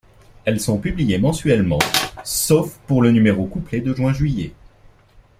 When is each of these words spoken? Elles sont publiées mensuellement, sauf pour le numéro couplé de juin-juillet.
Elles 0.45 0.59
sont 0.59 0.79
publiées 0.79 1.19
mensuellement, 1.19 1.77
sauf 2.23 2.75
pour 2.87 3.03
le 3.03 3.11
numéro 3.11 3.45
couplé 3.45 3.81
de 3.81 3.93
juin-juillet. 3.93 4.51